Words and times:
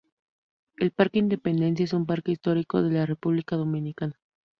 El 0.77 0.89
parque 0.89 1.19
Independencia 1.19 1.83
es 1.83 1.93
un 1.93 2.07
parque 2.07 2.31
histórico 2.31 2.81
de 2.81 2.89
la 2.91 3.05
República 3.05 3.55
Dominicana. 3.55 4.19